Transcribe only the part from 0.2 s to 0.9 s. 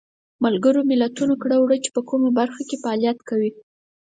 ملګرو